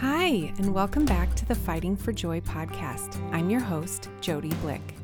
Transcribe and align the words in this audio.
Hi, 0.00 0.50
and 0.56 0.72
welcome 0.72 1.04
back 1.04 1.34
to 1.34 1.44
the 1.44 1.54
Fighting 1.54 1.94
for 1.94 2.10
Joy 2.10 2.40
podcast. 2.40 3.20
I'm 3.34 3.50
your 3.50 3.60
host, 3.60 4.08
Jody 4.22 4.48
Blick. 4.62 4.94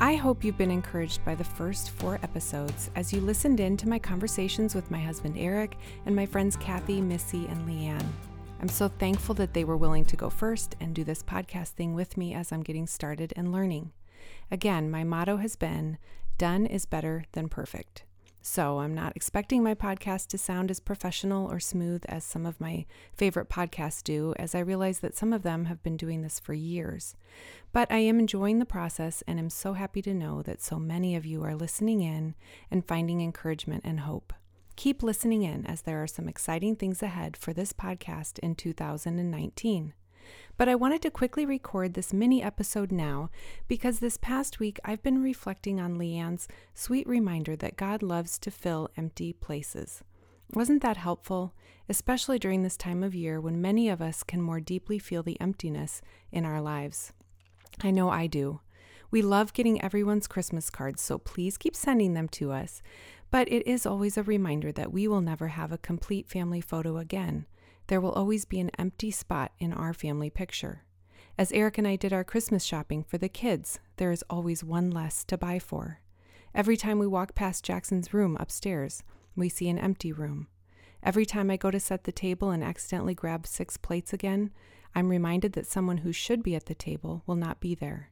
I 0.00 0.14
hope 0.14 0.42
you've 0.42 0.56
been 0.56 0.70
encouraged 0.70 1.22
by 1.22 1.34
the 1.34 1.44
first 1.44 1.90
four 1.90 2.18
episodes 2.22 2.90
as 2.96 3.12
you 3.12 3.20
listened 3.20 3.60
in 3.60 3.76
to 3.76 3.90
my 3.90 3.98
conversations 3.98 4.74
with 4.74 4.90
my 4.90 5.00
husband 5.00 5.36
Eric 5.36 5.76
and 6.06 6.16
my 6.16 6.24
friends 6.24 6.56
Kathy, 6.56 6.98
Missy, 6.98 7.46
and 7.46 7.68
Leanne. 7.68 8.08
I'm 8.62 8.68
so 8.68 8.88
thankful 8.88 9.34
that 9.34 9.52
they 9.52 9.64
were 9.64 9.76
willing 9.76 10.06
to 10.06 10.16
go 10.16 10.30
first 10.30 10.76
and 10.80 10.94
do 10.94 11.04
this 11.04 11.22
podcast 11.22 11.72
thing 11.72 11.92
with 11.92 12.16
me 12.16 12.32
as 12.32 12.52
I'm 12.52 12.62
getting 12.62 12.86
started 12.86 13.34
and 13.36 13.52
learning. 13.52 13.92
Again, 14.50 14.90
my 14.90 15.04
motto 15.04 15.36
has 15.36 15.56
been 15.56 15.98
done 16.38 16.64
is 16.64 16.86
better 16.86 17.26
than 17.32 17.50
perfect. 17.50 18.04
So 18.44 18.80
I'm 18.80 18.92
not 18.92 19.14
expecting 19.14 19.62
my 19.62 19.76
podcast 19.76 20.26
to 20.28 20.38
sound 20.38 20.72
as 20.72 20.80
professional 20.80 21.48
or 21.48 21.60
smooth 21.60 22.02
as 22.08 22.24
some 22.24 22.44
of 22.44 22.60
my 22.60 22.86
favorite 23.14 23.48
podcasts 23.48 24.02
do, 24.02 24.34
as 24.36 24.52
I 24.52 24.58
realize 24.58 24.98
that 24.98 25.14
some 25.16 25.32
of 25.32 25.44
them 25.44 25.66
have 25.66 25.80
been 25.84 25.96
doing 25.96 26.22
this 26.22 26.40
for 26.40 26.52
years. 26.52 27.14
But 27.72 27.90
I 27.92 27.98
am 27.98 28.18
enjoying 28.18 28.58
the 28.58 28.64
process 28.66 29.22
and 29.28 29.38
am 29.38 29.48
so 29.48 29.74
happy 29.74 30.02
to 30.02 30.12
know 30.12 30.42
that 30.42 30.60
so 30.60 30.80
many 30.80 31.14
of 31.14 31.24
you 31.24 31.44
are 31.44 31.54
listening 31.54 32.02
in 32.02 32.34
and 32.68 32.84
finding 32.84 33.20
encouragement 33.20 33.84
and 33.84 34.00
hope. 34.00 34.32
Keep 34.74 35.04
listening 35.04 35.44
in 35.44 35.64
as 35.64 35.82
there 35.82 36.02
are 36.02 36.08
some 36.08 36.28
exciting 36.28 36.74
things 36.74 37.00
ahead 37.00 37.36
for 37.36 37.52
this 37.52 37.72
podcast 37.72 38.40
in 38.40 38.56
2019. 38.56 39.92
But 40.56 40.68
I 40.68 40.74
wanted 40.74 41.02
to 41.02 41.10
quickly 41.10 41.46
record 41.46 41.94
this 41.94 42.12
mini 42.12 42.42
episode 42.42 42.92
now 42.92 43.30
because 43.68 43.98
this 43.98 44.16
past 44.16 44.60
week 44.60 44.78
I've 44.84 45.02
been 45.02 45.22
reflecting 45.22 45.80
on 45.80 45.98
Leanne's 45.98 46.46
sweet 46.74 47.06
reminder 47.06 47.56
that 47.56 47.76
God 47.76 48.02
loves 48.02 48.38
to 48.40 48.50
fill 48.50 48.90
empty 48.96 49.32
places. 49.32 50.02
Wasn't 50.52 50.82
that 50.82 50.98
helpful, 50.98 51.54
especially 51.88 52.38
during 52.38 52.62
this 52.62 52.76
time 52.76 53.02
of 53.02 53.14
year 53.14 53.40
when 53.40 53.62
many 53.62 53.88
of 53.88 54.02
us 54.02 54.22
can 54.22 54.42
more 54.42 54.60
deeply 54.60 54.98
feel 54.98 55.22
the 55.22 55.40
emptiness 55.40 56.02
in 56.30 56.44
our 56.44 56.60
lives? 56.60 57.12
I 57.80 57.90
know 57.90 58.10
I 58.10 58.26
do. 58.26 58.60
We 59.10 59.22
love 59.22 59.54
getting 59.54 59.82
everyone's 59.82 60.26
Christmas 60.26 60.68
cards, 60.68 61.00
so 61.00 61.18
please 61.18 61.56
keep 61.56 61.74
sending 61.74 62.12
them 62.14 62.28
to 62.30 62.52
us. 62.52 62.82
But 63.30 63.50
it 63.50 63.66
is 63.66 63.86
always 63.86 64.18
a 64.18 64.22
reminder 64.22 64.72
that 64.72 64.92
we 64.92 65.08
will 65.08 65.22
never 65.22 65.48
have 65.48 65.72
a 65.72 65.78
complete 65.78 66.28
family 66.28 66.60
photo 66.60 66.98
again 66.98 67.46
there 67.86 68.00
will 68.00 68.12
always 68.12 68.44
be 68.44 68.60
an 68.60 68.70
empty 68.78 69.10
spot 69.10 69.52
in 69.58 69.72
our 69.72 69.92
family 69.92 70.30
picture. 70.30 70.84
As 71.38 71.52
Eric 71.52 71.78
and 71.78 71.88
I 71.88 71.96
did 71.96 72.12
our 72.12 72.24
Christmas 72.24 72.64
shopping 72.64 73.02
for 73.02 73.18
the 73.18 73.28
kids, 73.28 73.78
there 73.96 74.12
is 74.12 74.24
always 74.28 74.62
one 74.62 74.90
less 74.90 75.24
to 75.24 75.38
buy 75.38 75.58
for. 75.58 76.00
Every 76.54 76.76
time 76.76 76.98
we 76.98 77.06
walk 77.06 77.34
past 77.34 77.64
Jackson's 77.64 78.12
room 78.12 78.36
upstairs, 78.38 79.02
we 79.34 79.48
see 79.48 79.68
an 79.68 79.78
empty 79.78 80.12
room. 80.12 80.48
Every 81.02 81.24
time 81.24 81.50
I 81.50 81.56
go 81.56 81.70
to 81.70 81.80
set 81.80 82.04
the 82.04 82.12
table 82.12 82.50
and 82.50 82.62
accidentally 82.62 83.14
grab 83.14 83.46
six 83.46 83.76
plates 83.76 84.12
again, 84.12 84.52
I'm 84.94 85.08
reminded 85.08 85.54
that 85.54 85.66
someone 85.66 85.98
who 85.98 86.12
should 86.12 86.42
be 86.42 86.54
at 86.54 86.66
the 86.66 86.74
table 86.74 87.22
will 87.26 87.36
not 87.36 87.60
be 87.60 87.74
there. 87.74 88.10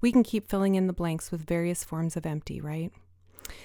We 0.00 0.10
can 0.10 0.22
keep 0.22 0.48
filling 0.48 0.74
in 0.74 0.86
the 0.86 0.92
blanks 0.92 1.30
with 1.30 1.46
various 1.46 1.84
forms 1.84 2.16
of 2.16 2.26
empty, 2.26 2.60
right? 2.60 2.90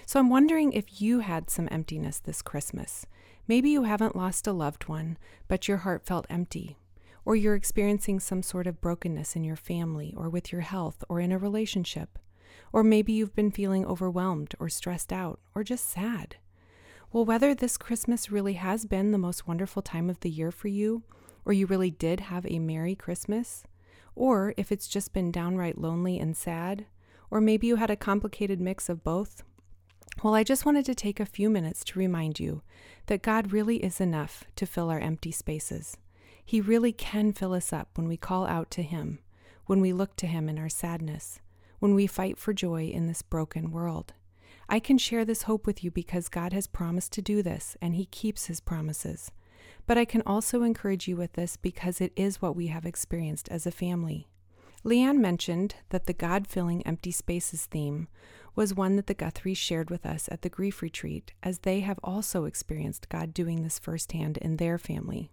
So 0.06 0.20
I'm 0.20 0.30
wondering 0.30 0.74
if 0.74 1.02
you 1.02 1.20
had 1.20 1.50
some 1.50 1.68
emptiness 1.72 2.20
this 2.20 2.42
Christmas. 2.42 3.06
Maybe 3.50 3.72
you 3.72 3.82
haven't 3.86 4.16
lost 4.16 4.46
a 4.46 4.54
loved 4.54 4.88
one, 4.88 5.18
but 5.48 5.68
your 5.68 5.78
heart 5.78 6.06
felt 6.06 6.28
empty. 6.30 6.78
Or 7.26 7.36
you're 7.36 7.56
experiencing 7.56 8.20
some 8.20 8.44
sort 8.44 8.68
of 8.68 8.80
brokenness 8.80 9.36
in 9.36 9.44
your 9.44 9.56
family, 9.56 10.14
or 10.16 10.30
with 10.30 10.52
your 10.52 10.62
health, 10.62 11.04
or 11.10 11.20
in 11.20 11.32
a 11.32 11.38
relationship. 11.40 12.20
Or 12.72 12.84
maybe 12.84 13.12
you've 13.12 13.34
been 13.34 13.50
feeling 13.50 13.88
overwhelmed, 13.88 14.54
or 14.60 14.70
stressed 14.70 15.12
out, 15.12 15.40
or 15.56 15.64
just 15.64 15.90
sad. 15.90 16.36
Well, 17.12 17.26
whether 17.26 17.56
this 17.56 17.76
Christmas 17.76 18.30
really 18.30 18.54
has 18.54 18.86
been 18.86 19.10
the 19.10 19.18
most 19.18 19.48
wonderful 19.48 19.82
time 19.82 20.12
of 20.12 20.20
the 20.20 20.30
year 20.30 20.52
for 20.52 20.68
you, 20.68 21.02
or 21.44 21.52
you 21.52 21.66
really 21.66 21.90
did 21.90 22.20
have 22.20 22.46
a 22.46 22.60
Merry 22.60 22.94
Christmas, 22.94 23.64
or 24.14 24.54
if 24.58 24.72
it's 24.72 24.88
just 24.88 25.12
been 25.12 25.32
downright 25.32 25.80
lonely 25.80 26.20
and 26.20 26.38
sad, 26.38 26.86
or 27.32 27.42
maybe 27.42 27.66
you 27.66 27.78
had 27.78 27.90
a 27.90 27.96
complicated 27.96 28.62
mix 28.62 28.90
of 28.90 29.04
both, 29.04 29.42
well, 30.24 30.36
I 30.36 30.44
just 30.44 30.66
wanted 30.66 30.86
to 30.86 30.96
take 30.96 31.20
a 31.20 31.26
few 31.26 31.50
minutes 31.50 31.84
to 31.86 32.00
remind 32.00 32.40
you 32.40 32.62
that 33.06 33.22
God 33.22 33.54
really 33.54 33.78
is 33.78 34.02
enough 34.02 34.44
to 34.58 34.66
fill 34.66 34.90
our 34.90 35.00
empty 35.00 35.32
spaces. 35.32 35.98
He 36.44 36.60
really 36.60 36.92
can 36.92 37.32
fill 37.32 37.54
us 37.54 37.72
up 37.72 37.90
when 37.96 38.08
we 38.08 38.18
call 38.18 38.46
out 38.46 38.70
to 38.72 38.82
Him, 38.82 39.20
when 39.66 39.80
we 39.80 39.94
look 39.94 40.16
to 40.18 40.28
Him 40.28 40.50
in 40.50 40.60
our 40.60 40.68
sadness, 40.68 41.40
when 41.80 41.96
we 41.96 42.06
fight 42.06 42.38
for 42.38 42.54
joy 42.54 42.86
in 42.88 43.08
this 43.08 43.22
broken 43.22 43.72
world. 43.72 44.14
I 44.68 44.80
can 44.80 44.98
share 44.98 45.24
this 45.24 45.44
hope 45.44 45.66
with 45.66 45.84
you 45.84 45.92
because 45.92 46.28
God 46.28 46.54
has 46.54 46.68
promised 46.68 47.14
to 47.14 47.22
do 47.22 47.42
this 47.42 47.78
and 47.82 47.96
He 47.96 48.06
keeps 48.06 48.48
His 48.48 48.60
promises. 48.60 49.32
But 49.88 49.98
I 49.98 50.06
can 50.06 50.22
also 50.26 50.64
encourage 50.64 51.08
you 51.08 51.16
with 51.16 51.34
this 51.34 51.56
because 51.56 52.02
it 52.02 52.12
is 52.16 52.42
what 52.42 52.56
we 52.56 52.68
have 52.68 52.86
experienced 52.86 53.48
as 53.50 53.66
a 53.66 53.72
family. 53.72 54.28
Leanne 54.84 55.18
mentioned 55.18 55.76
that 55.90 56.06
the 56.06 56.14
God 56.14 56.48
filling 56.48 56.86
empty 56.86 57.12
spaces 57.12 57.66
theme 57.66 58.08
was 58.56 58.74
one 58.74 58.96
that 58.96 59.08
the 59.08 59.14
Guthries 59.14 59.58
shared 59.58 59.90
with 59.90 60.06
us 60.06 60.28
at 60.32 60.42
the 60.42 60.50
grief 60.50 60.82
retreat, 60.82 61.34
as 61.44 61.60
they 61.60 61.82
have 61.82 62.00
also 62.04 62.46
experienced 62.46 63.10
God 63.10 63.34
doing 63.34 63.62
this 63.62 63.80
firsthand 63.80 64.38
in 64.38 64.58
their 64.58 64.78
family. 64.78 65.32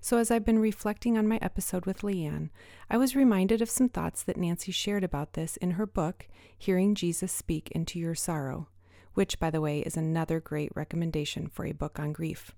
So, 0.00 0.18
as 0.18 0.30
I've 0.30 0.44
been 0.44 0.58
reflecting 0.58 1.18
on 1.18 1.26
my 1.26 1.38
episode 1.42 1.86
with 1.86 2.02
Leanne, 2.02 2.50
I 2.88 2.96
was 2.96 3.16
reminded 3.16 3.60
of 3.60 3.70
some 3.70 3.88
thoughts 3.88 4.22
that 4.22 4.36
Nancy 4.36 4.70
shared 4.70 5.02
about 5.02 5.32
this 5.32 5.56
in 5.56 5.72
her 5.72 5.86
book, 5.86 6.28
Hearing 6.56 6.94
Jesus 6.94 7.32
Speak 7.32 7.70
into 7.72 7.98
Your 7.98 8.14
Sorrow, 8.14 8.68
which, 9.14 9.40
by 9.40 9.50
the 9.50 9.60
way, 9.60 9.80
is 9.80 9.96
another 9.96 10.40
great 10.40 10.70
recommendation 10.74 11.48
for 11.48 11.64
a 11.64 11.72
book 11.72 11.98
on 11.98 12.12
grief. 12.12 12.52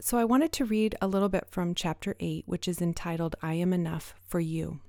So, 0.00 0.18
I 0.18 0.24
wanted 0.24 0.52
to 0.52 0.64
read 0.64 0.96
a 1.00 1.06
little 1.06 1.28
bit 1.28 1.46
from 1.48 1.74
chapter 1.74 2.16
8, 2.18 2.44
which 2.46 2.66
is 2.66 2.82
entitled 2.82 3.36
I 3.42 3.54
Am 3.54 3.72
Enough 3.72 4.14
for 4.26 4.40
You. 4.40 4.80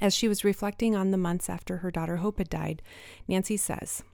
As 0.00 0.14
she 0.14 0.28
was 0.28 0.44
reflecting 0.44 0.94
on 0.94 1.10
the 1.10 1.16
months 1.16 1.50
after 1.50 1.78
her 1.78 1.90
daughter 1.90 2.18
Hope 2.18 2.38
had 2.38 2.48
died, 2.48 2.82
Nancy 3.26 3.56
says, 3.56 4.04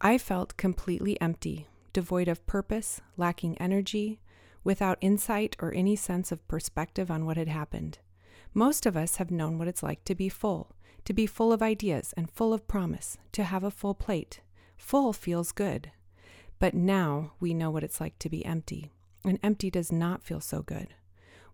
I 0.00 0.18
felt 0.18 0.58
completely 0.58 1.18
empty, 1.20 1.66
devoid 1.94 2.28
of 2.28 2.44
purpose, 2.46 3.00
lacking 3.16 3.56
energy, 3.58 4.20
without 4.64 4.98
insight 5.00 5.56
or 5.60 5.72
any 5.72 5.96
sense 5.96 6.30
of 6.30 6.46
perspective 6.46 7.10
on 7.10 7.24
what 7.24 7.38
had 7.38 7.48
happened. 7.48 7.98
Most 8.52 8.84
of 8.84 8.96
us 8.96 9.16
have 9.16 9.30
known 9.30 9.58
what 9.58 9.68
it's 9.68 9.82
like 9.82 10.04
to 10.04 10.14
be 10.14 10.28
full, 10.28 10.74
to 11.06 11.14
be 11.14 11.26
full 11.26 11.52
of 11.52 11.62
ideas 11.62 12.12
and 12.16 12.30
full 12.30 12.52
of 12.52 12.68
promise, 12.68 13.16
to 13.32 13.44
have 13.44 13.64
a 13.64 13.70
full 13.70 13.94
plate. 13.94 14.40
Full 14.76 15.12
feels 15.12 15.52
good. 15.52 15.90
But 16.58 16.74
now 16.74 17.32
we 17.40 17.54
know 17.54 17.70
what 17.70 17.84
it's 17.84 18.00
like 18.00 18.18
to 18.20 18.28
be 18.28 18.44
empty, 18.44 18.90
and 19.24 19.38
empty 19.42 19.70
does 19.70 19.90
not 19.90 20.22
feel 20.22 20.40
so 20.40 20.62
good. 20.62 20.94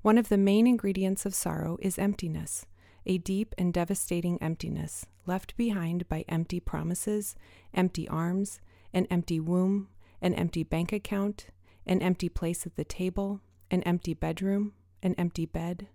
One 0.03 0.19
of 0.19 0.29
the 0.29 0.39
main 0.39 0.67
ingredients 0.67 1.25
of 1.25 1.35
sorrow 1.35 1.79
is 1.81 1.99
emptiness 1.99 2.67
a 3.07 3.19
deep 3.19 3.55
and 3.59 3.73
devastating 3.73 4.41
emptiness 4.43 5.07
left 5.27 5.57
behind 5.57 6.09
by 6.09 6.25
empty 6.29 6.61
promises, 6.61 7.35
empty 7.73 8.09
arms, 8.09 8.61
an 8.93 9.07
empty 9.11 9.41
womb, 9.41 9.89
an 10.21 10.35
empty 10.35 10.63
bank 10.63 10.93
account, 10.93 11.47
an 11.87 12.03
empty 12.03 12.29
place 12.29 12.67
at 12.67 12.77
the 12.77 12.85
table, 12.85 13.41
an 13.71 13.83
empty 13.85 14.15
bedroom, 14.15 14.73
an 15.03 15.15
empty 15.17 15.47
bed. 15.47 15.89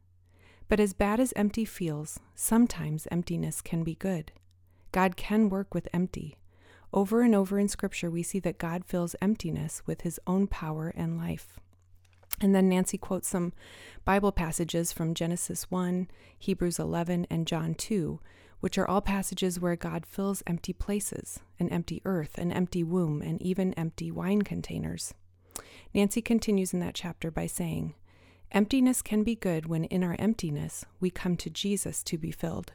But 0.67 0.79
as 0.79 0.93
bad 0.93 1.19
as 1.19 1.33
empty 1.35 1.65
feels, 1.65 2.19
sometimes 2.33 3.07
emptiness 3.11 3.61
can 3.61 3.83
be 3.83 3.95
good. 3.95 4.31
God 4.91 5.15
can 5.15 5.49
work 5.49 5.73
with 5.73 5.87
empty. 5.93 6.37
Over 6.93 7.21
and 7.21 7.35
over 7.35 7.59
in 7.59 7.67
Scripture, 7.67 8.09
we 8.09 8.23
see 8.23 8.39
that 8.39 8.57
God 8.57 8.85
fills 8.85 9.15
emptiness 9.21 9.83
with 9.85 10.01
His 10.01 10.19
own 10.25 10.47
power 10.47 10.93
and 10.95 11.17
life. 11.17 11.59
And 12.41 12.53
then 12.53 12.69
Nancy 12.69 12.97
quotes 12.97 13.27
some 13.27 13.53
Bible 14.03 14.31
passages 14.31 14.91
from 14.91 15.13
Genesis 15.13 15.71
1, 15.71 16.07
Hebrews 16.37 16.79
11, 16.79 17.27
and 17.29 17.47
John 17.47 17.73
2, 17.75 18.19
which 18.59 18.77
are 18.77 18.87
all 18.87 19.01
passages 19.01 19.59
where 19.59 19.75
God 19.75 20.05
fills 20.05 20.43
empty 20.45 20.73
places, 20.73 21.39
an 21.59 21.69
empty 21.69 22.01
earth, 22.05 22.37
an 22.37 22.51
empty 22.51 22.83
womb, 22.83 23.21
and 23.21 23.41
even 23.41 23.73
empty 23.75 24.11
wine 24.11 24.41
containers. 24.41 25.13
Nancy 25.93 26.21
continues 26.21 26.73
in 26.73 26.79
that 26.81 26.95
chapter 26.95 27.31
by 27.31 27.47
saying, 27.47 27.93
Emptiness 28.51 29.01
can 29.01 29.23
be 29.23 29.35
good 29.35 29.65
when 29.65 29.85
in 29.85 30.03
our 30.03 30.15
emptiness 30.19 30.85
we 30.99 31.09
come 31.09 31.35
to 31.37 31.49
Jesus 31.49 32.03
to 32.03 32.17
be 32.17 32.31
filled. 32.31 32.73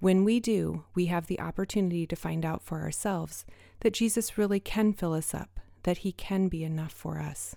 When 0.00 0.24
we 0.24 0.40
do, 0.40 0.84
we 0.94 1.06
have 1.06 1.26
the 1.26 1.40
opportunity 1.40 2.06
to 2.06 2.16
find 2.16 2.44
out 2.44 2.62
for 2.62 2.80
ourselves 2.80 3.44
that 3.80 3.92
Jesus 3.92 4.36
really 4.36 4.58
can 4.58 4.92
fill 4.92 5.12
us 5.12 5.32
up, 5.32 5.60
that 5.84 5.98
he 5.98 6.12
can 6.12 6.48
be 6.48 6.64
enough 6.64 6.92
for 6.92 7.20
us. 7.20 7.54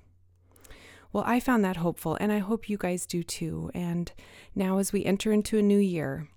Well, 1.15 1.23
I 1.25 1.39
found 1.39 1.63
that 1.63 1.77
hopeful, 1.77 2.17
and 2.19 2.29
I 2.29 2.39
hope 2.39 2.67
you 2.67 2.77
guys 2.77 3.05
do 3.05 3.23
too. 3.23 3.71
And 3.73 4.11
now, 4.53 4.79
as 4.79 4.91
we 4.91 5.05
enter 5.05 5.31
into 5.31 5.57
a 5.57 5.61
new 5.61 5.77
year, 5.77 6.27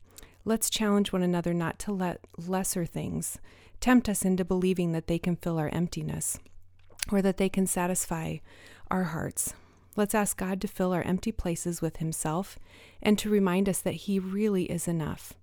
let's 0.44 0.70
challenge 0.70 1.12
one 1.12 1.25
another 1.25 1.52
not 1.52 1.80
to 1.80 1.92
let 1.92 2.20
lesser 2.36 2.86
things 2.86 3.40
tempt 3.80 4.08
us 4.08 4.25
into 4.25 4.44
believing 4.44 4.92
that 4.92 5.08
they 5.08 5.19
can 5.19 5.34
fill 5.34 5.58
our 5.58 5.69
emptiness 5.70 6.38
or 7.10 7.20
that 7.22 7.38
they 7.38 7.48
can 7.48 7.66
satisfy 7.66 8.36
our 8.88 9.02
hearts. 9.02 9.52
Let's 9.96 10.14
ask 10.14 10.36
God 10.36 10.60
to 10.60 10.69
fill 10.69 10.92
our 10.92 11.02
empty 11.02 11.32
places 11.32 11.82
with 11.82 11.96
Himself 11.96 12.56
and 13.02 13.19
to 13.19 13.28
remind 13.28 13.69
us 13.69 13.80
that 13.80 14.06
He 14.06 14.20
really 14.20 14.66
is 14.66 14.86
enough. 14.86 15.34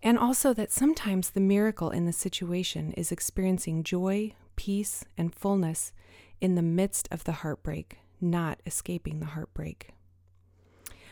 And 0.00 0.16
also 0.16 0.54
that 0.54 0.70
sometimes 0.70 1.30
the 1.30 1.40
miracle 1.40 1.90
in 1.90 2.06
the 2.06 2.12
situation 2.12 2.92
is 2.92 3.10
experiencing 3.10 3.82
joy, 3.82 4.32
peace, 4.54 5.04
and 5.18 5.34
fullness 5.34 5.92
in 6.40 6.54
the 6.54 6.62
midst 6.62 7.08
of 7.10 7.24
the 7.24 7.32
heartbreak 7.42 7.98
not 8.24 8.60
escaping 8.66 9.20
the 9.20 9.26
heartbreak. 9.26 9.90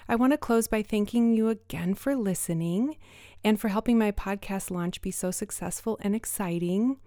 I 0.08 0.16
want 0.16 0.32
to 0.32 0.38
close 0.38 0.66
by 0.66 0.82
thanking 0.82 1.34
you 1.34 1.48
again 1.48 1.94
for 1.94 2.16
listening 2.16 2.96
and 3.44 3.60
for 3.60 3.68
helping 3.68 3.98
my 3.98 4.10
podcast 4.10 4.70
launch 4.70 5.00
be 5.00 5.10
so 5.10 5.30
successful 5.30 5.98
and 6.00 6.14
exciting. 6.14 6.98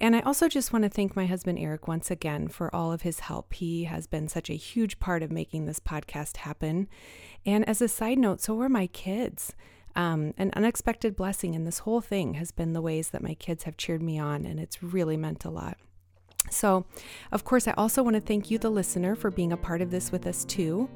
And 0.00 0.16
I 0.16 0.20
also 0.20 0.48
just 0.48 0.72
want 0.72 0.82
to 0.82 0.88
thank 0.88 1.14
my 1.14 1.26
husband 1.26 1.58
Eric 1.58 1.86
once 1.86 2.10
again 2.10 2.48
for 2.48 2.74
all 2.74 2.92
of 2.92 3.02
his 3.02 3.20
help. 3.20 3.54
He 3.54 3.84
has 3.84 4.06
been 4.06 4.26
such 4.26 4.50
a 4.50 4.54
huge 4.54 4.98
part 4.98 5.22
of 5.22 5.30
making 5.30 5.66
this 5.66 5.80
podcast 5.80 6.38
happen. 6.38 6.88
And 7.46 7.68
as 7.68 7.80
a 7.80 7.88
side 7.88 8.18
note, 8.18 8.40
so 8.40 8.60
are 8.60 8.68
my 8.68 8.88
kids. 8.88 9.54
Um, 9.94 10.34
an 10.38 10.50
unexpected 10.54 11.14
blessing 11.14 11.54
in 11.54 11.64
this 11.64 11.80
whole 11.80 12.00
thing 12.00 12.34
has 12.34 12.50
been 12.50 12.72
the 12.72 12.82
ways 12.82 13.10
that 13.10 13.22
my 13.22 13.34
kids 13.34 13.64
have 13.64 13.76
cheered 13.76 14.02
me 14.02 14.18
on, 14.18 14.46
and 14.46 14.58
it's 14.58 14.82
really 14.82 15.16
meant 15.16 15.44
a 15.44 15.50
lot. 15.50 15.76
So, 16.50 16.84
of 17.30 17.44
course, 17.44 17.66
I 17.66 17.72
also 17.72 18.02
want 18.02 18.14
to 18.14 18.20
thank 18.20 18.50
you, 18.50 18.58
the 18.58 18.70
listener, 18.70 19.14
for 19.14 19.30
being 19.30 19.52
a 19.52 19.56
part 19.56 19.80
of 19.80 19.90
this 19.90 20.12
with 20.12 20.26
us 20.26 20.44
too. 20.44 20.88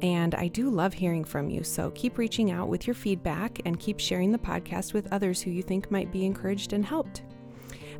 And 0.00 0.34
I 0.34 0.48
do 0.48 0.68
love 0.68 0.94
hearing 0.94 1.24
from 1.24 1.48
you. 1.48 1.62
So 1.62 1.90
keep 1.92 2.18
reaching 2.18 2.50
out 2.50 2.68
with 2.68 2.86
your 2.86 2.94
feedback 2.94 3.60
and 3.64 3.78
keep 3.78 4.00
sharing 4.00 4.32
the 4.32 4.38
podcast 4.38 4.92
with 4.92 5.12
others 5.12 5.40
who 5.40 5.50
you 5.50 5.62
think 5.62 5.90
might 5.90 6.10
be 6.10 6.24
encouraged 6.24 6.72
and 6.72 6.84
helped. 6.84 7.22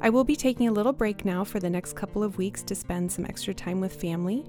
I 0.00 0.11
will 0.11 0.25
be 0.25 0.35
taking 0.35 0.67
a 0.67 0.73
little 0.73 0.93
break 0.93 1.25
now 1.25 1.44
for 1.44 1.61
the 1.61 1.71
next 1.71 1.94
couple 1.94 2.25
of 2.25 2.37
weeks 2.37 2.65
to 2.65 2.75
spend 2.75 3.11
some 3.11 3.25
extra 3.25 3.55
time 3.55 3.81
with 3.81 4.00
family, 4.00 4.44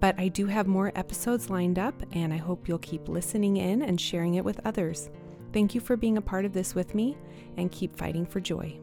but 0.00 0.18
I 0.18 0.28
do 0.28 0.44
have 0.46 0.66
more 0.66 0.92
episodes 0.94 1.48
lined 1.48 1.78
up, 1.78 1.94
and 2.12 2.32
I 2.32 2.36
hope 2.36 2.68
you'll 2.68 2.78
keep 2.78 3.08
listening 3.08 3.56
in 3.56 3.80
and 3.80 3.98
sharing 3.98 4.34
it 4.34 4.44
with 4.44 4.60
others. 4.66 5.08
Thank 5.54 5.74
you 5.74 5.80
for 5.80 5.96
being 5.96 6.18
a 6.18 6.22
part 6.22 6.44
of 6.44 6.52
this 6.52 6.74
with 6.74 6.94
me, 6.94 7.16
and 7.56 7.72
keep 7.72 7.96
fighting 7.96 8.26
for 8.26 8.38
joy. 8.38 8.78